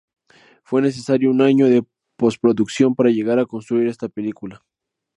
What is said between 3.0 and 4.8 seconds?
llegar a construir esta película.